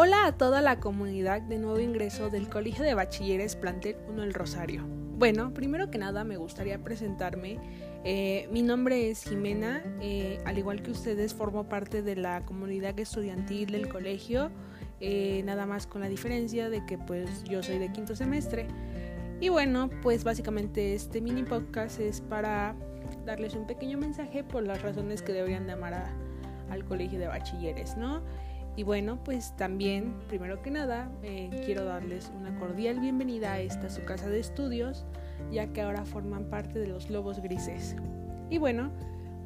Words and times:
Hola 0.00 0.26
a 0.26 0.32
toda 0.32 0.62
la 0.62 0.78
comunidad 0.78 1.42
de 1.42 1.58
nuevo 1.58 1.80
ingreso 1.80 2.30
del 2.30 2.48
Colegio 2.48 2.84
de 2.84 2.94
Bachilleres 2.94 3.56
Plantel 3.56 3.96
1 4.06 4.22
El 4.22 4.32
Rosario. 4.32 4.84
Bueno, 4.86 5.52
primero 5.52 5.90
que 5.90 5.98
nada 5.98 6.22
me 6.22 6.36
gustaría 6.36 6.78
presentarme. 6.78 7.58
Eh, 8.04 8.48
mi 8.52 8.62
nombre 8.62 9.10
es 9.10 9.24
Jimena, 9.24 9.82
eh, 10.00 10.38
al 10.44 10.56
igual 10.56 10.82
que 10.82 10.92
ustedes 10.92 11.34
formo 11.34 11.68
parte 11.68 12.02
de 12.02 12.14
la 12.14 12.44
comunidad 12.44 12.96
estudiantil 13.00 13.72
del 13.72 13.88
colegio, 13.88 14.52
eh, 15.00 15.42
nada 15.44 15.66
más 15.66 15.88
con 15.88 16.00
la 16.00 16.08
diferencia 16.08 16.70
de 16.70 16.86
que 16.86 16.96
pues 16.96 17.42
yo 17.42 17.64
soy 17.64 17.78
de 17.78 17.90
quinto 17.90 18.14
semestre. 18.14 18.68
Y 19.40 19.48
bueno, 19.48 19.90
pues 20.00 20.22
básicamente 20.22 20.94
este 20.94 21.20
mini 21.20 21.42
podcast 21.42 21.98
es 21.98 22.20
para 22.20 22.76
darles 23.26 23.54
un 23.54 23.66
pequeño 23.66 23.98
mensaje 23.98 24.44
por 24.44 24.62
las 24.62 24.80
razones 24.80 25.22
que 25.22 25.32
deberían 25.32 25.66
de 25.66 25.72
amar 25.72 26.08
al 26.70 26.84
colegio 26.84 27.18
de 27.18 27.26
bachilleres, 27.26 27.96
¿no? 27.96 28.22
Y 28.78 28.84
bueno, 28.84 29.18
pues 29.24 29.56
también, 29.56 30.14
primero 30.28 30.62
que 30.62 30.70
nada, 30.70 31.10
eh, 31.24 31.50
quiero 31.66 31.84
darles 31.84 32.30
una 32.38 32.56
cordial 32.60 33.00
bienvenida 33.00 33.54
a 33.54 33.58
esta 33.58 33.90
su 33.90 34.04
casa 34.04 34.28
de 34.28 34.38
estudios, 34.38 35.04
ya 35.50 35.66
que 35.72 35.82
ahora 35.82 36.04
forman 36.04 36.44
parte 36.44 36.78
de 36.78 36.86
los 36.86 37.10
Lobos 37.10 37.42
Grises. 37.42 37.96
Y 38.50 38.58
bueno, 38.58 38.92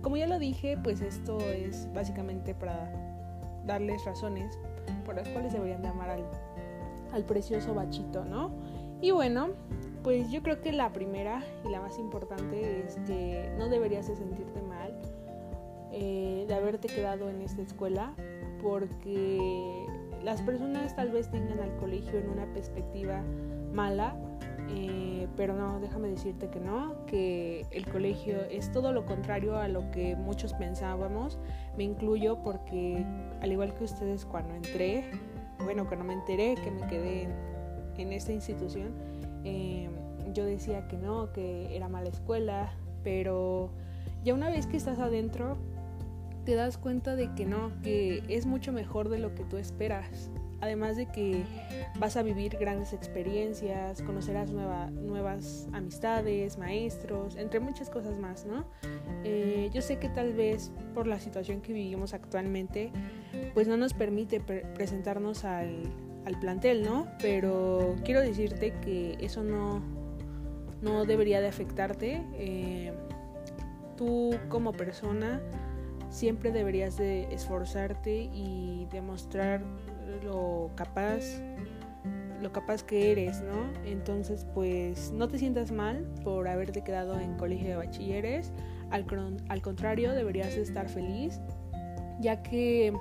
como 0.03 0.19
ya 0.19 0.27
lo 0.27 0.39
dije, 0.39 0.77
pues 0.85 1.01
esto 1.01 1.41
es 1.41 1.89
básicamente 1.95 2.55
para 2.55 2.93
darles 3.65 4.05
razones 4.05 4.59
por 5.07 5.15
las 5.15 5.27
cuales 5.31 5.55
deberían 5.55 5.81
de 5.81 5.89
amar 5.89 6.11
al, 6.11 6.27
al 7.15 7.25
precioso 7.25 7.73
bachito, 7.73 8.27
¿no? 8.27 8.51
Y 9.01 9.13
bueno, 9.13 9.53
pues 10.03 10.31
yo 10.31 10.43
creo 10.43 10.61
que 10.61 10.73
la 10.73 10.93
primera 10.93 11.43
y 11.65 11.71
la 11.71 11.81
más 11.81 11.99
importante 11.99 12.85
es 12.85 12.97
que 13.07 13.51
no 13.57 13.71
deberías 13.71 14.09
de 14.09 14.15
sentirte 14.15 14.61
mal 14.61 14.95
eh, 15.91 16.45
de 16.47 16.55
haberte 16.55 16.89
quedado 16.89 17.31
en 17.31 17.41
esta 17.41 17.63
escuela 17.63 18.15
porque 18.63 19.87
las 20.23 20.41
personas 20.43 20.95
tal 20.95 21.11
vez 21.11 21.31
tengan 21.31 21.59
al 21.61 21.77
colegio 21.77 22.19
en 22.19 22.29
una 22.31 22.47
perspectiva 22.53 23.23
mala, 23.73 24.15
eh, 24.71 25.27
pero 25.37 25.55
no, 25.55 25.81
déjame 25.81 26.09
decirte 26.09 26.49
que 26.49 26.61
no, 26.61 27.05
que 27.07 27.67
el 27.71 27.87
colegio 27.87 28.43
es 28.51 28.71
todo 28.73 28.93
lo 28.93 29.05
contrario 29.05 29.59
a 29.59 29.69
lo 29.69 29.91
que 29.91 30.17
muchos 30.17 30.55
pensábamos. 30.55 31.39
Me 31.77 31.85
incluyo 31.85 32.39
porque, 32.43 33.05
al 33.41 33.53
igual 33.53 33.75
que 33.75 33.85
ustedes, 33.85 34.25
cuando 34.25 34.55
entré, 34.55 35.05
bueno, 35.65 35.87
cuando 35.87 36.05
me 36.05 36.15
enteré 36.15 36.55
que 36.55 36.71
me 36.71 36.87
quedé 36.87 37.29
en, 37.99 38.13
esta 38.13 38.33
institución, 38.33 38.93
eh, 39.45 39.89
yo 40.33 40.45
decía 40.45 40.87
que 40.89 40.97
no, 40.97 41.33
que 41.33 41.77
era 41.77 41.89
mala 41.89 42.09
escuela, 42.09 42.73
pero 43.03 43.71
ya 44.25 44.35
una 44.35 44.49
vez 44.49 44.67
que 44.67 44.77
estás 44.77 44.99
adentro, 44.99 45.59
te 46.45 46.55
das 46.55 46.79
cuenta 46.79 47.17
de 47.17 47.35
que 47.35 47.47
no, 47.47 47.73
que 47.83 48.23
es 48.29 48.47
mucho 48.47 48.73
mejor 48.73 49.09
de 49.09 49.19
lo 49.19 49.35
que 49.35 49.45
tú 49.45 49.57
esperas. 49.57 50.31
Además 50.61 50.97
de 50.97 51.07
que 51.07 51.43
vas 51.99 52.17
a 52.17 52.23
vivir 52.23 52.57
grandes 52.57 52.93
experiencias, 52.93 54.01
conocerás 54.03 54.53
nuevas 54.53 55.67
amistades, 55.73 56.57
maestros, 56.57 57.35
entre 57.35 57.59
muchas 57.59 57.91
cosas 57.91 58.17
más, 58.19 58.47
¿no? 58.47 58.65
Eh, 59.25 59.71
yo 59.73 59.83
sé 59.83 59.99
que 59.99 60.09
tal 60.09 60.35
vez 60.35 60.71
por 60.95 61.09
la 61.09 61.19
situación 61.19 61.63
que 61.63 61.73
vivimos 61.73 62.15
actualmente, 62.15 62.93
pues 63.55 63.67
no 63.67 63.77
nos 63.77 63.93
permite 63.93 64.39
presentarnos 64.41 65.45
al, 65.45 65.83
plantel, 66.41 66.85
¿no? 66.85 67.09
Pero 67.21 67.97
quiero 68.05 68.21
decirte 68.21 68.73
que 68.83 69.17
eso 69.21 69.43
no, 69.43 69.83
no 70.81 71.05
debería 71.05 71.41
de 71.41 71.49
afectarte. 71.49 72.23
Eh, 72.35 72.93
tú 73.97 74.37
como 74.49 74.73
persona 74.73 75.41
siempre 76.13 76.53
deberías 76.53 76.97
de 76.99 77.33
esforzarte 77.35 78.31
y 78.33 78.87
demostrar 78.93 79.63
lo 80.23 80.71
capaz 80.77 81.25
lo 82.41 82.53
capaz 82.53 82.83
que 82.83 83.13
eres, 83.13 83.41
¿no? 83.41 83.71
Entonces, 83.85 84.45
pues 84.53 85.13
no 85.13 85.29
te 85.29 85.39
sientas 85.39 85.71
mal 85.71 86.05
por 86.25 86.49
haberte 86.49 86.83
quedado 86.83 87.19
en 87.21 87.37
colegio 87.37 87.69
de 87.69 87.77
bachilleres, 87.77 88.53
al, 88.91 89.07
al 89.49 89.63
contrario, 89.63 90.13
deberías 90.13 90.55
estar 90.55 90.89
feliz, 90.89 91.41
ya 92.21 92.43
que 92.43 92.93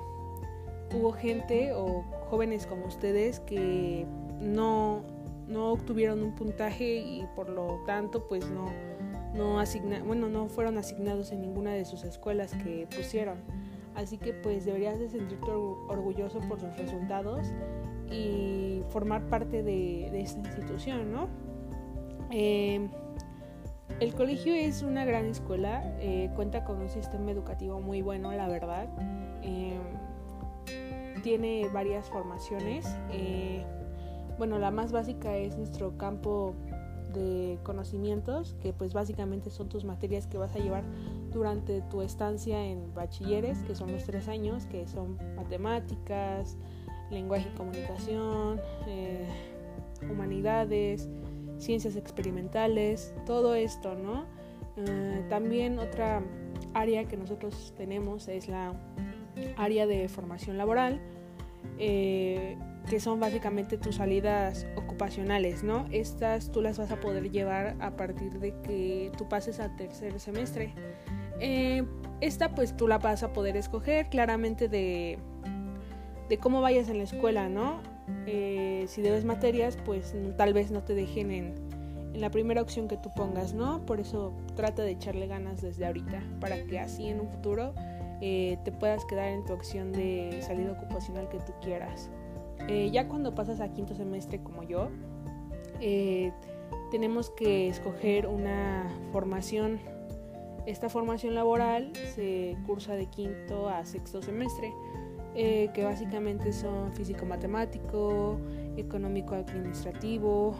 hubo 0.94 1.12
gente 1.12 1.72
o 1.74 2.04
jóvenes 2.30 2.66
como 2.66 2.86
ustedes 2.86 3.40
que 3.40 4.06
no, 4.40 5.02
no 5.48 5.72
obtuvieron 5.72 6.22
un 6.22 6.34
puntaje 6.36 6.98
y 6.98 7.26
por 7.34 7.48
lo 7.48 7.82
tanto, 7.84 8.26
pues 8.28 8.48
no, 8.48 8.66
no 9.34 9.60
asigna, 9.60 10.02
bueno, 10.02 10.28
no 10.28 10.48
fueron 10.48 10.78
asignados 10.78 11.32
en 11.32 11.40
ninguna 11.40 11.72
de 11.72 11.84
sus 11.84 12.04
escuelas 12.04 12.54
que 12.54 12.86
pusieron. 12.94 13.38
Así 13.94 14.16
que 14.18 14.32
pues 14.32 14.64
deberías 14.64 14.98
de 14.98 15.08
sentirte 15.08 15.50
orgulloso 15.50 16.40
por 16.48 16.60
sus 16.60 16.74
resultados 16.76 17.52
y 18.10 18.82
formar 18.88 19.28
parte 19.28 19.62
de, 19.62 20.20
esta 20.20 20.40
institución, 20.40 21.12
¿no? 21.12 21.28
Em, 22.30 22.88
el 24.00 24.14
colegio 24.14 24.54
es 24.54 24.82
una 24.82 25.04
gran 25.04 25.26
escuela, 25.26 25.82
eh, 26.00 26.30
cuenta 26.34 26.64
con 26.64 26.80
un 26.80 26.88
sistema 26.88 27.30
educativo 27.30 27.80
muy 27.80 28.02
bueno, 28.02 28.32
la 28.32 28.48
verdad. 28.48 28.88
Em, 29.42 29.80
tiene 31.22 31.68
varias 31.72 32.08
formaciones. 32.08 32.86
Eh, 33.10 33.64
bueno, 34.38 34.58
la 34.58 34.70
más 34.70 34.92
básica 34.92 35.36
es 35.36 35.56
nuestro 35.56 35.96
campo 35.96 36.54
de 37.12 37.58
conocimientos, 37.62 38.56
que 38.60 38.72
pues 38.72 38.92
básicamente 38.92 39.50
son 39.50 39.68
tus 39.68 39.84
materias 39.84 40.26
que 40.26 40.38
vas 40.38 40.54
a 40.54 40.58
llevar 40.58 40.84
durante 41.32 41.82
tu 41.82 42.02
estancia 42.02 42.64
en 42.64 42.94
bachilleres, 42.94 43.58
que 43.60 43.74
son 43.74 43.92
los 43.92 44.04
tres 44.04 44.28
años, 44.28 44.66
que 44.66 44.86
son 44.86 45.18
matemáticas, 45.36 46.56
lenguaje 47.10 47.48
y 47.52 47.56
comunicación, 47.56 48.60
eh, 48.86 49.26
humanidades, 50.10 51.08
ciencias 51.58 51.96
experimentales, 51.96 53.14
todo 53.26 53.54
esto, 53.54 53.94
¿no? 53.94 54.24
Eh, 54.76 55.24
también 55.28 55.78
otra 55.78 56.22
área 56.74 57.06
que 57.06 57.16
nosotros 57.16 57.74
tenemos 57.76 58.28
es 58.28 58.48
la 58.48 58.74
área 59.56 59.86
de 59.86 60.08
formación 60.08 60.58
laboral. 60.58 61.00
Eh, 61.78 62.56
que 62.88 63.00
son 63.00 63.20
básicamente 63.20 63.78
tus 63.78 63.96
salidas 63.96 64.66
ocupacionales, 64.76 65.62
¿no? 65.62 65.86
Estas 65.90 66.50
tú 66.50 66.60
las 66.60 66.78
vas 66.78 66.90
a 66.90 67.00
poder 67.00 67.30
llevar 67.30 67.76
a 67.80 67.92
partir 67.92 68.38
de 68.38 68.54
que 68.62 69.12
tú 69.16 69.28
pases 69.28 69.60
a 69.60 69.74
tercer 69.76 70.18
semestre. 70.20 70.74
Eh, 71.40 71.84
esta 72.20 72.54
pues 72.54 72.76
tú 72.76 72.88
la 72.88 72.98
vas 72.98 73.22
a 73.22 73.32
poder 73.32 73.56
escoger 73.56 74.08
claramente 74.08 74.68
de, 74.68 75.18
de 76.28 76.38
cómo 76.38 76.60
vayas 76.60 76.88
en 76.88 76.98
la 76.98 77.04
escuela, 77.04 77.48
¿no? 77.48 77.80
Eh, 78.26 78.84
si 78.88 79.00
debes 79.02 79.24
materias, 79.24 79.78
pues 79.84 80.14
tal 80.36 80.52
vez 80.52 80.70
no 80.70 80.82
te 80.82 80.94
dejen 80.94 81.30
en, 81.30 81.54
en 82.14 82.20
la 82.20 82.30
primera 82.30 82.60
opción 82.60 82.88
que 82.88 82.96
tú 82.96 83.10
pongas, 83.14 83.54
¿no? 83.54 83.84
Por 83.86 84.00
eso 84.00 84.32
trata 84.54 84.82
de 84.82 84.92
echarle 84.92 85.26
ganas 85.26 85.62
desde 85.62 85.86
ahorita, 85.86 86.22
para 86.40 86.62
que 86.64 86.78
así 86.78 87.08
en 87.08 87.20
un 87.20 87.28
futuro 87.28 87.74
eh, 88.20 88.58
te 88.64 88.72
puedas 88.72 89.04
quedar 89.06 89.28
en 89.28 89.44
tu 89.44 89.52
opción 89.52 89.92
de 89.92 90.38
salida 90.42 90.72
ocupacional 90.72 91.28
que 91.28 91.38
tú 91.38 91.52
quieras. 91.60 92.10
Eh, 92.68 92.90
ya 92.92 93.08
cuando 93.08 93.34
pasas 93.34 93.60
a 93.60 93.72
quinto 93.72 93.94
semestre 93.94 94.42
como 94.42 94.62
yo, 94.62 94.88
eh, 95.80 96.32
tenemos 96.90 97.30
que 97.30 97.68
escoger 97.68 98.26
una 98.26 98.88
formación. 99.12 99.80
Esta 100.66 100.88
formación 100.88 101.34
laboral 101.34 101.92
se 102.14 102.56
cursa 102.66 102.94
de 102.94 103.06
quinto 103.06 103.68
a 103.68 103.84
sexto 103.84 104.22
semestre, 104.22 104.72
eh, 105.34 105.70
que 105.74 105.82
básicamente 105.84 106.52
son 106.52 106.92
físico-matemático, 106.92 108.38
económico-administrativo, 108.76 110.54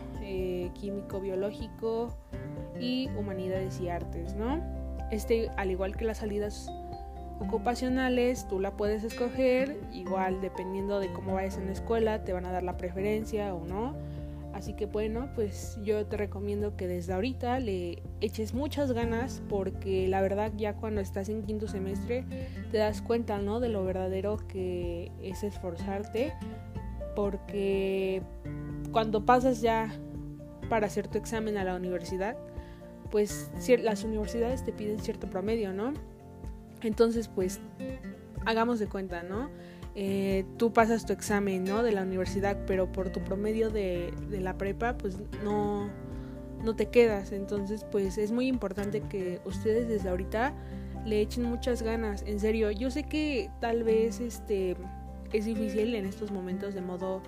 químico-biológico 0.74 2.16
y 2.80 3.08
humanidades 3.16 3.80
y 3.80 3.88
artes, 3.88 4.34
¿no? 4.34 4.60
Este, 5.10 5.50
al 5.56 5.70
igual 5.70 5.96
que 5.96 6.04
las 6.04 6.18
salidas 6.18 6.68
ocupacionales 7.42 8.46
tú 8.48 8.60
la 8.60 8.76
puedes 8.76 9.04
escoger, 9.04 9.78
igual 9.92 10.40
dependiendo 10.40 11.00
de 11.00 11.12
cómo 11.12 11.34
vayas 11.34 11.58
en 11.58 11.66
la 11.66 11.72
escuela 11.72 12.24
te 12.24 12.32
van 12.32 12.46
a 12.46 12.52
dar 12.52 12.62
la 12.62 12.76
preferencia 12.76 13.54
o 13.54 13.66
no. 13.66 13.94
Así 14.54 14.74
que 14.74 14.86
bueno, 14.86 15.30
pues 15.34 15.78
yo 15.82 16.06
te 16.06 16.16
recomiendo 16.16 16.76
que 16.76 16.86
desde 16.86 17.14
ahorita 17.14 17.58
le 17.58 18.02
eches 18.20 18.52
muchas 18.52 18.92
ganas 18.92 19.42
porque 19.48 20.08
la 20.08 20.20
verdad 20.20 20.52
ya 20.56 20.74
cuando 20.74 21.00
estás 21.00 21.28
en 21.30 21.42
quinto 21.42 21.66
semestre 21.66 22.24
te 22.70 22.78
das 22.78 23.00
cuenta, 23.00 23.38
¿no? 23.38 23.60
De 23.60 23.68
lo 23.68 23.84
verdadero 23.84 24.36
que 24.46 25.10
es 25.22 25.42
esforzarte 25.42 26.34
porque 27.16 28.22
cuando 28.92 29.24
pasas 29.24 29.62
ya 29.62 29.92
para 30.68 30.86
hacer 30.86 31.08
tu 31.08 31.18
examen 31.18 31.56
a 31.56 31.64
la 31.64 31.74
universidad, 31.74 32.36
pues 33.10 33.50
las 33.82 34.04
universidades 34.04 34.64
te 34.64 34.72
piden 34.72 35.00
cierto 35.00 35.28
promedio, 35.28 35.72
¿no? 35.72 35.92
Entonces, 36.82 37.28
pues, 37.28 37.60
hagamos 38.44 38.78
de 38.78 38.88
cuenta, 38.88 39.22
¿no? 39.22 39.50
Eh, 39.94 40.44
tú 40.56 40.72
pasas 40.72 41.04
tu 41.04 41.12
examen, 41.12 41.64
¿no? 41.64 41.82
De 41.82 41.92
la 41.92 42.02
universidad, 42.02 42.58
pero 42.66 42.90
por 42.90 43.10
tu 43.10 43.20
promedio 43.20 43.70
de, 43.70 44.12
de 44.30 44.40
la 44.40 44.56
prepa, 44.56 44.96
pues 44.96 45.18
no, 45.44 45.90
no 46.62 46.74
te 46.74 46.86
quedas. 46.86 47.32
Entonces, 47.32 47.84
pues 47.90 48.18
es 48.18 48.32
muy 48.32 48.46
importante 48.46 49.00
que 49.02 49.40
ustedes 49.44 49.88
desde 49.88 50.08
ahorita 50.08 50.54
le 51.04 51.20
echen 51.20 51.44
muchas 51.44 51.82
ganas. 51.82 52.22
En 52.26 52.40
serio, 52.40 52.70
yo 52.70 52.90
sé 52.90 53.02
que 53.04 53.50
tal 53.60 53.84
vez 53.84 54.20
este 54.20 54.76
es 55.32 55.44
difícil 55.44 55.94
en 55.94 56.06
estos 56.06 56.30
momentos 56.30 56.74
de 56.74 56.82
modo 56.82 57.22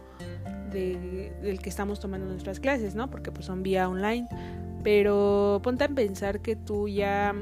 de, 0.71 1.33
del 1.43 1.61
que 1.61 1.71
estamos 1.71 2.01
tomando 2.01 2.27
nuestras 2.27 2.61
clases, 2.61 2.95
¿no? 2.95 3.11
Porque 3.11 3.33
pues 3.33 3.47
son 3.47 3.63
vía 3.63 3.89
online. 3.89 4.29
Pero 4.83 5.61
ponte 5.63 5.85
a 5.85 5.89
pensar 5.89 6.41
que 6.41 6.57
tú 6.57 6.89
ya 6.89 7.35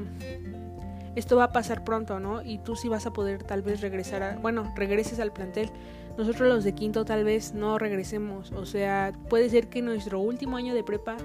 esto 1.15 1.35
va 1.35 1.45
a 1.45 1.51
pasar 1.51 1.83
pronto, 1.83 2.19
¿no? 2.19 2.41
Y 2.41 2.57
tú 2.57 2.75
sí 2.75 2.89
vas 2.89 3.05
a 3.05 3.13
poder 3.13 3.43
tal 3.43 3.61
vez 3.61 3.81
regresar 3.81 4.23
a, 4.23 4.37
bueno, 4.37 4.71
regreses 4.75 5.19
al 5.19 5.31
plantel. 5.31 5.69
Nosotros 6.17 6.47
los 6.47 6.63
de 6.63 6.73
quinto 6.73 7.05
tal 7.05 7.23
vez 7.23 7.53
no 7.53 7.77
regresemos, 7.79 8.51
o 8.51 8.65
sea, 8.65 9.13
puede 9.29 9.49
ser 9.49 9.67
que 9.67 9.81
nuestro 9.81 10.19
último 10.19 10.57
año 10.57 10.75
de 10.75 10.83
prepa 10.83 11.17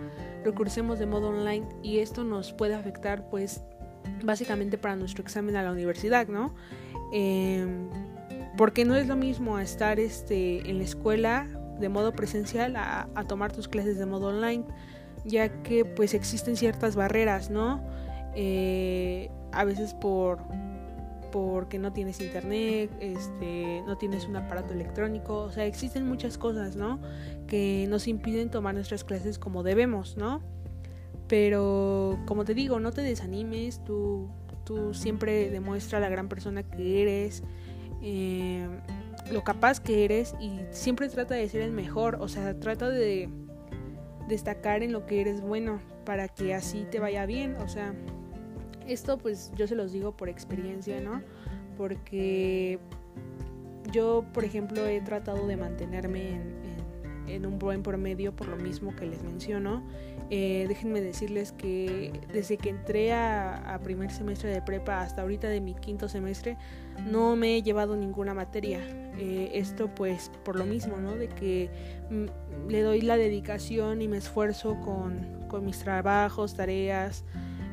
recursemos 0.45 0.99
de 0.99 1.07
modo 1.07 1.29
online 1.29 1.67
y 1.83 1.99
esto 1.99 2.25
nos 2.25 2.53
puede 2.53 2.75
afectar 2.75 3.29
pues 3.29 3.63
básicamente 4.23 4.79
para 4.79 4.97
nuestro 4.97 5.23
examen 5.23 5.57
a 5.57 5.63
la 5.63 5.73
universidad, 5.73 6.29
¿no? 6.29 6.55
Em, 7.13 7.91
porque 8.57 8.87
no 8.87 8.97
es 8.97 9.07
lo 9.07 9.17
mismo 9.17 9.59
estar 9.59 10.01
este, 10.01 10.69
en 10.69 10.79
la 10.79 10.85
escuela 10.85 11.47
de 11.79 11.89
modo 11.91 12.13
presencial 12.13 12.75
a, 12.77 13.09
a 13.15 13.25
tomar 13.25 13.53
tus 13.53 13.69
clases 13.69 13.99
de 13.99 14.07
modo 14.07 14.29
online, 14.29 14.65
ya 15.25 15.63
que 15.63 15.85
pues 15.85 16.15
existen 16.15 16.57
ciertas 16.57 16.97
barreras, 16.97 17.51
¿no? 17.51 17.83
Eh, 18.35 19.31
a 19.59 19.65
veces 19.65 19.93
por 19.93 20.39
porque 21.33 21.79
no 21.79 21.93
tienes 21.93 22.21
internet, 22.21 22.91
este, 23.01 23.83
no 23.87 23.99
tienes 23.99 24.27
un 24.27 24.37
aparato 24.37 24.73
electrónico, 24.73 25.43
o 25.43 25.51
sea, 25.51 25.67
existen 25.67 26.07
muchas 26.07 26.39
cosas, 26.39 26.77
¿no? 26.77 27.01
Que 27.49 27.87
nos 27.89 28.07
impiden 28.07 28.51
tomar 28.51 28.75
nuestras 28.75 29.03
clases 29.03 29.39
como 29.39 29.65
debemos, 29.65 30.17
¿no? 30.17 30.41
Pero 31.27 32.19
como 32.25 32.45
te 32.45 32.55
digo, 32.55 32.79
no 32.79 32.93
te 32.93 33.03
desanimes, 33.03 33.85
tú, 33.85 34.31
tú 34.65 34.95
siempre 34.95 35.51
demuestra 35.51 35.99
la 35.99 36.09
gran 36.09 36.29
persona 36.29 36.63
que 36.63 37.03
eres, 37.03 37.43
eh, 38.01 38.67
lo 39.31 39.43
capaz 39.43 39.81
que 39.81 40.05
eres 40.05 40.35
y 40.41 40.61
siempre 40.71 41.09
trata 41.09 41.35
de 41.35 41.49
ser 41.49 41.63
el 41.63 41.73
mejor, 41.73 42.19
o 42.21 42.29
sea, 42.29 42.59
trata 42.59 42.89
de 42.89 43.29
destacar 44.29 44.85
en 44.85 44.93
lo 44.93 45.05
que 45.05 45.21
eres 45.21 45.41
bueno 45.41 45.81
para 46.07 46.29
que 46.29 46.55
así 46.55 46.87
te 46.91 47.01
vaya 47.01 47.27
bien, 47.27 47.57
o 47.57 47.69
sea, 47.69 47.93
esto 48.89 49.19
pues 49.19 49.53
yo 49.55 49.67
se 49.67 49.75
los 49.75 49.93
digo 49.93 50.17
por 50.17 50.29
experiencia, 50.29 51.01
¿no? 51.01 51.23
Porque 51.77 52.79
yo, 53.93 54.25
por 54.33 54.45
ejemplo, 54.45 54.87
he 54.87 55.01
tratado 55.01 55.47
de 55.47 55.57
mantenerme 55.57 56.41
en, 57.27 57.45
un 57.45 57.59
buen 57.59 57.83
promedio 57.83 58.35
por 58.35 58.49
lo 58.49 58.57
mismo 58.57 58.97
que 58.97 59.07
les 59.07 59.23
menciono. 59.23 59.87
Eh, 60.31 60.65
déjenme 60.67 61.01
decirles 61.01 61.53
que 61.53 62.13
desde 62.33 62.57
que 62.57 62.71
entré 62.71 63.13
a, 63.13 63.79
primer 63.85 64.11
semestre 64.11 64.51
de 64.51 64.63
prepa 64.63 65.03
hasta 65.03 65.23
ahorita 65.23 65.49
de 65.49 65.61
mi 65.61 65.75
quinto 65.75 66.09
semestre 66.09 66.57
no 67.07 67.37
me 67.37 67.57
he 67.57 67.63
llevado 67.63 67.97
ninguna 67.97 68.33
materia. 68.33 68.81
Eh, 69.19 69.51
esto 69.55 69.95
pues 69.95 70.31
por 70.43 70.57
lo 70.57 70.65
mismo, 70.65 70.97
¿no? 70.97 71.17
De 71.17 71.29
que 71.29 71.71
le 72.69 72.81
doy 72.81 73.03
la 73.03 73.17
dedicación 73.17 74.01
y 74.01 74.09
me 74.09 74.17
esfuerzo 74.17 74.81
con, 74.81 75.47
con 75.49 75.65
mis 75.67 75.79
trabajos, 75.79 76.55
tareas, 76.55 77.25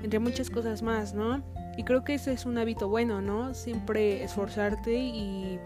entre 0.05 0.19
muchas 0.19 0.51
cosas 0.51 0.83
más, 0.83 1.15
¿no? 1.15 1.41
Y 1.77 1.83
creo 1.83 2.03
que 2.03 2.13
ese 2.13 2.31
es 2.31 2.45
un 2.45 2.59
hábito 2.59 2.87
bueno, 2.87 3.21
¿no? 3.21 3.55
Siempre 3.55 4.23
esforzarte 4.23 4.93
y, 4.93 5.59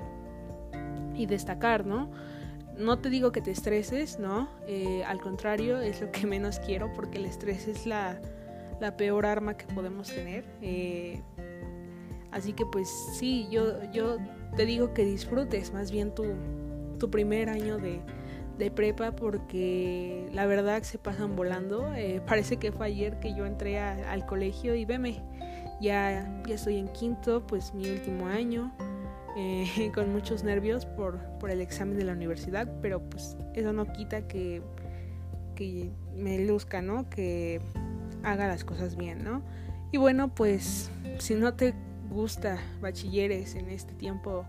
y 1.14 1.26
destacar, 1.26 1.86
¿no? 1.86 2.10
No 2.78 3.00
te 3.00 3.10
digo 3.10 3.34
que 3.34 3.42
te 3.42 3.52
estreses, 3.52 4.18
¿no? 4.18 4.50
Eh, 4.66 5.04
al 5.04 5.20
contrario, 5.20 5.82
es 5.82 6.00
lo 6.00 6.10
que 6.12 6.26
menos 6.28 6.60
quiero 6.60 6.92
porque 6.94 7.18
el 7.18 7.26
estrés 7.26 7.68
es 7.68 7.86
la, 7.86 8.20
la 8.80 8.96
peor 8.96 9.26
arma 9.26 9.58
que 9.58 9.66
podemos 9.74 10.08
tener. 10.08 10.46
Eh, 10.62 11.22
así 12.32 12.54
que 12.54 12.66
pues 12.66 12.90
sí, 13.20 13.46
yo, 13.52 13.92
yo 13.92 14.20
te 14.56 14.66
digo 14.66 14.94
que 14.94 15.04
disfrutes 15.04 15.74
más 15.74 15.92
bien 15.92 16.16
tu, 16.16 16.24
tu 16.98 17.12
primer 17.12 17.50
año 17.50 17.78
de, 17.78 18.00
de 18.60 18.70
prepa 18.70 19.14
porque 19.14 20.30
la 20.34 20.46
verdad 20.46 20.84
se 20.84 21.00
pasan 21.00 21.36
volando. 21.36 21.96
Eh, 21.96 22.22
parece 22.28 22.58
que 22.58 22.72
fue 22.72 22.88
ayer 22.88 23.20
que 23.20 23.34
yo 23.34 23.46
entré 23.46 23.80
al 23.80 24.26
colegio 24.26 24.76
y 24.76 24.86
veme, 24.86 25.24
ya, 25.82 26.44
ya 26.46 26.56
estoy 26.56 26.78
en 26.78 26.90
quinto, 26.90 27.48
pues 27.48 27.74
mi 27.74 27.90
último 27.90 28.28
año, 28.28 28.72
eh, 29.38 29.92
con 29.96 30.12
muchos 30.12 30.44
nervios 30.44 30.86
por, 30.86 31.20
por 31.40 31.50
el 31.50 31.62
examen 31.62 31.98
de 31.98 32.04
la 32.04 32.12
universidad, 32.12 32.70
pero 32.82 33.02
pues 33.10 33.38
eso 33.56 33.74
no 33.74 33.92
quita 33.94 34.28
que, 34.28 34.62
que 35.56 35.90
me 36.16 36.46
luzca, 36.46 36.82
¿no? 36.82 37.10
Que 37.10 37.62
haga 38.24 38.48
las 38.48 38.66
cosas 38.66 38.98
bien, 38.98 39.24
¿no? 39.24 39.42
Y 39.92 39.98
bueno, 39.98 40.36
pues 40.36 40.92
si 41.18 41.34
no 41.34 41.54
te 41.54 41.74
gusta 42.12 42.60
bachilleres 42.82 43.56
en 43.56 43.70
este 43.70 43.94
tiempo, 43.94 44.46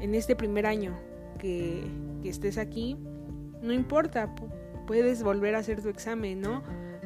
en 0.00 0.14
este 0.14 0.36
primer 0.36 0.66
año, 0.66 0.94
que, 1.40 1.82
estés 2.24 2.58
aquí, 2.58 2.96
no 3.62 3.72
importa, 3.72 4.34
puedes 4.86 5.22
volver 5.22 5.54
a 5.54 5.58
hacer 5.58 5.82
tu 5.82 5.88
examen, 5.88 6.40
¿no? 6.40 6.62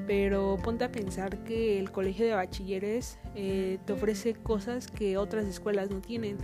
Pero 0.06 0.58
ponte 0.62 0.84
a 0.84 0.92
pensar 0.92 1.44
que 1.44 1.78
el 1.78 1.90
colegio 1.90 2.26
de 2.26 2.34
bachilleres 2.34 3.18
eh, 3.34 3.78
te 3.86 3.92
ofrece 3.92 4.34
cosas 4.34 4.88
que 4.88 5.16
otras 5.16 5.46
escuelas 5.46 5.90
no 5.90 6.00
tienen. 6.00 6.36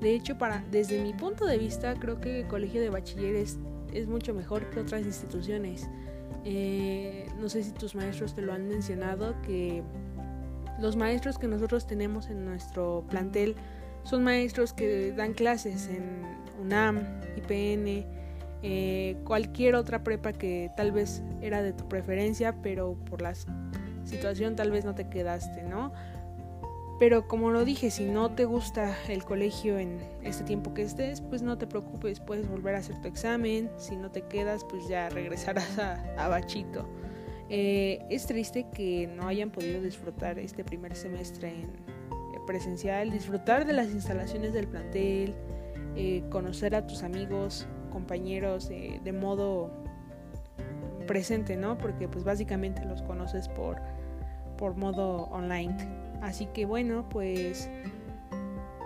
De 0.00 0.14
hecho, 0.14 0.38
para, 0.38 0.64
desde 0.70 1.02
mi 1.02 1.14
punto 1.14 1.46
de 1.46 1.58
vista, 1.58 1.94
creo 1.94 2.20
que 2.20 2.40
el 2.40 2.46
colegio 2.46 2.80
de 2.80 2.90
bachilleres 2.90 3.58
es 3.92 4.06
mucho 4.06 4.34
mejor 4.34 4.70
que 4.70 4.80
otras 4.80 5.04
instituciones. 5.04 5.88
Eh, 6.44 7.26
no 7.40 7.48
sé 7.48 7.64
si 7.64 7.72
tus 7.72 7.94
maestros 7.94 8.34
te 8.34 8.42
lo 8.42 8.52
han 8.52 8.68
mencionado, 8.68 9.34
que 9.42 9.82
los 10.78 10.96
maestros 10.96 11.38
que 11.38 11.48
nosotros 11.48 11.86
tenemos 11.86 12.28
en 12.28 12.44
nuestro 12.44 13.04
plantel 13.08 13.56
son 14.04 14.24
maestros 14.24 14.72
que 14.72 15.12
dan 15.12 15.34
clases 15.34 15.88
en 15.88 16.22
UNAM, 16.60 17.04
IPN, 17.38 18.06
eh, 18.62 19.16
cualquier 19.24 19.74
otra 19.74 20.02
prepa 20.02 20.32
que 20.32 20.70
tal 20.76 20.92
vez 20.92 21.22
era 21.40 21.62
de 21.62 21.72
tu 21.72 21.88
preferencia, 21.88 22.56
pero 22.62 22.94
por 23.08 23.22
la 23.22 23.34
situación 24.04 24.56
tal 24.56 24.70
vez 24.70 24.84
no 24.84 24.94
te 24.94 25.08
quedaste, 25.08 25.62
¿no? 25.62 25.92
Pero 26.98 27.28
como 27.28 27.50
lo 27.50 27.64
dije, 27.64 27.90
si 27.92 28.04
no 28.04 28.32
te 28.32 28.44
gusta 28.44 28.96
el 29.08 29.24
colegio 29.24 29.78
en 29.78 30.00
este 30.24 30.42
tiempo 30.42 30.74
que 30.74 30.82
estés, 30.82 31.20
pues 31.20 31.42
no 31.42 31.56
te 31.56 31.68
preocupes, 31.68 32.18
puedes 32.18 32.48
volver 32.48 32.74
a 32.74 32.78
hacer 32.78 33.00
tu 33.00 33.06
examen. 33.06 33.70
Si 33.76 33.94
no 33.94 34.10
te 34.10 34.22
quedas, 34.22 34.64
pues 34.64 34.88
ya 34.88 35.08
regresarás 35.08 35.78
a, 35.78 36.28
Bachito. 36.28 36.88
Eh, 37.50 38.04
es 38.10 38.26
triste 38.26 38.66
que 38.74 39.06
no 39.06 39.28
hayan 39.28 39.50
podido 39.50 39.80
disfrutar 39.80 40.40
este 40.40 40.64
primer 40.64 40.96
semestre 40.96 41.50
en 41.50 41.98
presencial, 42.48 43.10
disfrutar 43.10 43.66
de 43.66 43.74
las 43.74 43.90
instalaciones 43.90 44.54
del 44.54 44.66
plantel, 44.66 45.34
eh, 46.00 46.22
conocer 46.30 46.76
a 46.76 46.86
tus 46.86 47.02
amigos, 47.02 47.66
compañeros 47.90 48.70
eh, 48.70 49.00
de 49.02 49.12
modo 49.12 49.72
presente, 51.08 51.56
¿no? 51.56 51.76
Porque 51.76 52.06
pues 52.06 52.22
básicamente 52.22 52.84
los 52.84 53.02
conoces 53.02 53.48
por, 53.48 53.78
por 54.56 54.76
modo 54.76 55.24
online. 55.32 55.76
Así 56.22 56.46
que 56.54 56.66
bueno, 56.66 57.08
pues 57.08 57.68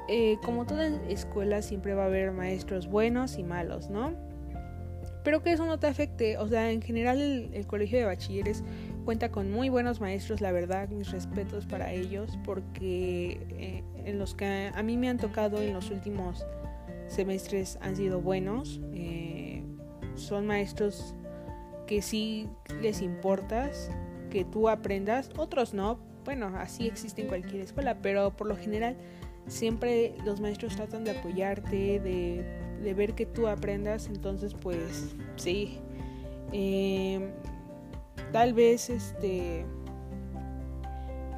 eh, 0.09 0.39
como 0.43 0.65
toda 0.65 0.87
escuela 1.07 1.61
siempre 1.61 1.93
va 1.93 2.05
a 2.05 2.07
haber 2.07 2.33
maestros 2.33 2.87
buenos 2.87 3.37
y 3.37 3.43
malos, 3.43 3.91
¿no? 3.91 4.15
Pero 5.23 5.43
que 5.43 5.53
eso 5.53 5.67
no 5.67 5.79
te 5.79 5.89
afecte, 5.89 6.39
o 6.39 6.49
sea, 6.49 6.71
en 6.71 6.81
general 6.81 7.21
el 7.53 7.67
colegio 7.67 7.99
de 7.99 8.07
bachilleres 8.07 8.65
cuenta 9.05 9.31
con 9.31 9.51
muy 9.51 9.69
buenos 9.69 10.01
maestros, 10.01 10.41
la 10.41 10.51
verdad, 10.51 10.89
mis 10.89 11.11
respetos 11.11 11.67
para 11.67 11.93
ellos, 11.93 12.39
porque 12.43 13.85
en 14.07 14.19
los 14.19 14.35
que 14.35 14.71
a 14.75 14.83
mí 14.83 14.97
me 14.97 15.11
han 15.11 15.19
tocado 15.19 15.61
en 15.61 15.75
los 15.75 15.91
últimos 15.91 16.47
semestres 17.13 17.79
han 17.81 17.97
sido 17.97 18.21
buenos. 18.21 18.81
Eh, 18.93 19.63
son 20.15 20.47
maestros 20.47 21.15
que 21.87 22.03
sí 22.03 22.49
les 22.81 23.03
importas, 23.03 23.91
que 24.31 24.45
tú 24.45 24.69
aprendas, 24.69 25.31
otros 25.37 25.75
no. 25.75 25.99
Bueno, 26.25 26.53
así 26.57 26.87
existe 26.87 27.23
en 27.23 27.29
cualquier 27.29 27.63
escuela, 27.63 27.99
pero 28.01 28.37
por 28.37 28.47
lo 28.47 28.57
general 28.57 28.97
siempre 29.47 30.15
los 30.25 30.41
maestros 30.41 30.77
tratan 30.77 31.05
de 31.05 31.13
apoyarte, 31.13 32.01
de, 32.01 32.95
ver 32.95 33.15
que 33.15 33.27
tú 33.27 33.49
aprendas. 33.49 34.07
Entonces, 34.07 34.55
pues 34.55 35.15
sí. 35.37 35.79
Eh, 36.53 37.31
tal 38.31 38.53
vez 38.53 38.91
este 38.91 39.65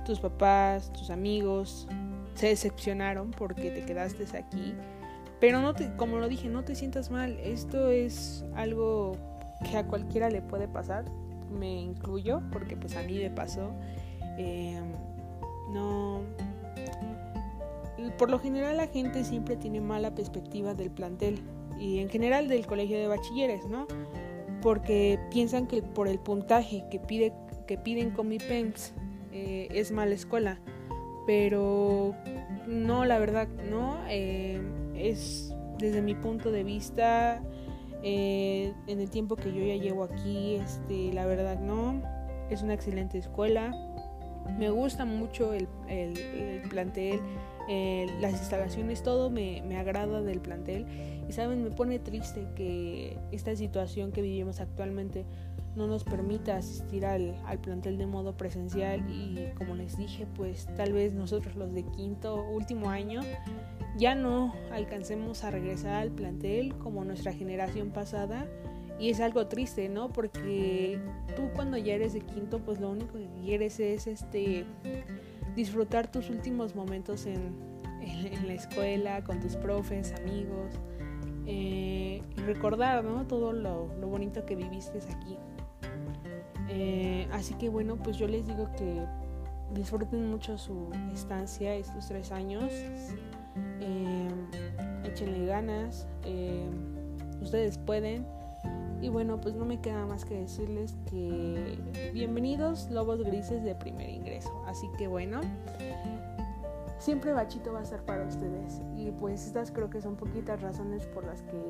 tus 0.04 0.20
papás, 0.20 0.92
tus 0.92 1.10
amigos 1.10 1.88
se 2.34 2.48
decepcionaron 2.48 3.30
porque 3.30 3.70
te 3.70 3.84
quedaste 3.86 4.24
aquí 4.36 4.74
pero 5.40 5.60
no 5.60 5.74
te, 5.74 5.94
como 5.96 6.18
lo 6.18 6.28
dije, 6.28 6.48
no 6.48 6.64
te 6.64 6.74
sientas 6.74 7.10
mal. 7.10 7.38
Esto 7.40 7.90
es 7.90 8.44
algo 8.54 9.12
que 9.70 9.76
a 9.76 9.86
cualquiera 9.86 10.30
le 10.30 10.42
puede 10.42 10.68
pasar. 10.68 11.04
Me 11.50 11.80
incluyo 11.80 12.42
porque 12.52 12.76
pues 12.76 12.96
a 12.96 13.02
mí 13.02 13.18
me 13.18 13.30
pasó. 13.30 13.70
Em, 14.38 14.92
no. 15.72 16.20
Por 18.18 18.30
lo 18.30 18.38
general 18.38 18.76
la 18.76 18.86
gente 18.86 19.24
siempre 19.24 19.56
tiene 19.56 19.80
mala 19.80 20.14
perspectiva 20.14 20.74
del 20.74 20.90
plantel 20.90 21.40
y 21.78 21.98
en 21.98 22.08
general 22.08 22.48
del 22.48 22.66
colegio 22.66 22.98
de 22.98 23.08
bachilleres, 23.08 23.66
¿no? 23.66 23.86
Porque 24.62 25.18
piensan 25.30 25.66
que 25.66 25.82
por 25.82 26.08
el 26.08 26.18
puntaje 26.18 26.84
que 26.90 26.98
pide 26.98 27.32
que 27.66 27.78
piden 27.78 28.10
con 28.10 28.28
mi 28.28 28.38
pens 28.38 28.92
eh, 29.32 29.68
es 29.70 29.90
mala 29.90 30.14
escuela, 30.14 30.58
pero 31.26 32.14
no, 32.66 33.04
la 33.04 33.18
verdad, 33.18 33.48
no. 33.70 33.98
Eh, 34.08 34.60
es 34.94 35.54
desde 35.78 36.02
mi 36.02 36.14
punto 36.14 36.50
de 36.50 36.64
vista, 36.64 37.42
eh, 38.02 38.72
en 38.86 39.00
el 39.00 39.10
tiempo 39.10 39.36
que 39.36 39.52
yo 39.52 39.64
ya 39.64 39.76
llevo 39.76 40.04
aquí, 40.04 40.56
este, 40.56 41.12
la 41.12 41.26
verdad 41.26 41.58
no, 41.58 42.02
es 42.50 42.62
una 42.62 42.74
excelente 42.74 43.18
escuela. 43.18 43.74
Me 44.58 44.68
gusta 44.68 45.06
mucho 45.06 45.54
el, 45.54 45.66
plantel, 46.68 47.18
las 48.20 48.32
instalaciones, 48.32 49.02
todo 49.02 49.30
me, 49.30 49.62
me 49.66 49.78
agrada 49.78 50.20
del 50.20 50.40
plantel. 50.40 50.86
Y 51.26 51.32
saben, 51.32 51.64
me 51.64 51.70
pone 51.70 51.98
triste 51.98 52.46
que 52.54 53.16
esta 53.32 53.56
situación 53.56 54.12
que 54.12 54.20
vivimos 54.20 54.60
actualmente 54.60 55.24
no 55.76 55.86
nos 55.86 56.04
permita 56.04 56.56
asistir 56.56 57.04
al, 57.04 57.34
al, 57.46 57.58
plantel 57.58 57.98
de 57.98 58.06
modo 58.06 58.36
presencial 58.36 59.00
y 59.10 59.50
como 59.56 59.74
les 59.74 59.96
dije 59.96 60.26
pues 60.36 60.68
tal 60.76 60.92
vez 60.92 61.14
nosotros 61.14 61.56
los 61.56 61.72
de 61.72 61.84
quinto 61.84 62.44
último 62.44 62.90
año 62.90 63.22
ya 63.96 64.14
no 64.14 64.52
alcancemos 64.72 65.44
a 65.44 65.50
regresar 65.50 65.94
al 65.94 66.10
plantel 66.10 66.74
como 66.78 67.04
nuestra 67.04 67.32
generación 67.32 67.90
pasada. 67.90 68.46
Y 68.98 69.10
es 69.10 69.20
algo 69.20 69.48
triste 69.48 69.88
no 69.88 70.12
porque 70.12 71.00
tú 71.34 71.50
cuando 71.54 71.76
ya 71.76 71.94
eres 71.94 72.12
de 72.12 72.20
quinto 72.20 72.60
pues 72.60 72.80
lo 72.80 72.90
único 72.90 73.14
que 73.14 73.28
quieres 73.42 73.80
es 73.80 74.06
este 74.06 74.64
disfrutar 75.56 76.10
tus 76.10 76.30
últimos 76.30 76.76
momentos 76.76 77.26
en, 77.26 77.56
en, 78.00 78.46
la 78.46 78.54
escuela 78.54 79.24
con 79.24 79.40
tus 79.40 79.56
profes 79.56 80.12
amigos 80.12 80.72
eh, 81.46 82.22
y 82.36 82.40
recordar 82.42 83.04
¿no? 83.04 83.26
todo 83.26 83.52
lo, 83.52 83.92
lo 84.00 84.06
bonito 84.06 84.46
que 84.46 84.54
viviste 84.54 84.98
aquí 84.98 85.36
eh, 86.76 87.28
así 87.30 87.54
que 87.54 87.68
bueno, 87.68 87.96
pues 87.96 88.16
yo 88.16 88.26
les 88.26 88.46
digo 88.46 88.68
que 88.76 89.06
disfruten 89.72 90.28
mucho 90.28 90.58
su 90.58 90.90
estancia 91.12 91.72
estos 91.74 92.08
tres 92.08 92.32
años. 92.32 92.64
Eh, 93.80 94.28
échenle 95.04 95.46
ganas. 95.46 96.08
Eh, 96.24 96.68
ustedes 97.40 97.78
pueden. 97.78 98.26
Y 99.00 99.08
bueno, 99.08 99.40
pues 99.40 99.54
no 99.54 99.64
me 99.64 99.80
queda 99.80 100.04
más 100.06 100.24
que 100.24 100.34
decirles 100.34 100.96
que 101.08 101.78
bienvenidos 102.12 102.90
lobos 102.90 103.22
grises 103.22 103.62
de 103.62 103.74
primer 103.76 104.08
ingreso. 104.08 104.50
Así 104.66 104.88
que 104.98 105.06
bueno, 105.06 105.42
siempre 106.98 107.32
Bachito 107.32 107.72
va 107.72 107.80
a 107.80 107.84
ser 107.84 108.02
para 108.02 108.26
ustedes. 108.26 108.80
Y 108.96 109.12
pues 109.12 109.46
estas 109.46 109.70
creo 109.70 109.90
que 109.90 110.00
son 110.00 110.16
poquitas 110.16 110.60
razones 110.60 111.06
por 111.06 111.24
las 111.24 111.42
que 111.42 111.60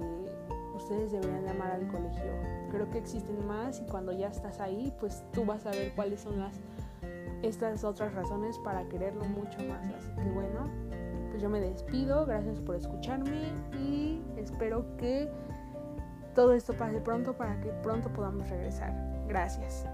ustedes 0.85 1.13
deberían 1.13 1.49
amar 1.49 1.73
al 1.73 1.89
colegio. 1.89 2.31
Creo 2.71 2.91
que 2.91 2.99
existen 2.99 3.47
más 3.47 3.81
y 3.81 3.87
cuando 3.87 4.13
ya 4.13 4.29
estás 4.29 4.61
ahí, 4.61 4.93
pues 5.01 5.25
tú 5.33 5.45
vas 5.45 5.65
a 5.67 5.71
ver 5.71 5.93
cuáles 5.95 6.21
son 6.21 6.39
las 6.39 6.61
estas 7.43 7.85
otras 7.85 8.15
razones 8.15 8.59
para 8.59 8.87
quererlo 8.89 9.25
mucho 9.25 9.59
más. 9.69 9.87
Así 9.95 10.11
que 10.15 10.31
bueno, 10.31 10.71
pues 11.31 11.43
yo 11.43 11.49
me 11.49 11.61
despido, 11.61 12.25
gracias 12.27 12.61
por 12.61 12.77
escucharme 12.77 13.53
y 13.79 14.23
espero 14.37 14.85
que 14.97 15.31
todo 16.35 16.53
esto 16.53 16.75
pase 16.75 17.01
pronto 17.01 17.35
para 17.35 17.61
que 17.61 17.69
pronto 17.83 18.11
podamos 18.11 18.49
regresar. 18.49 18.93
Gracias. 19.27 19.87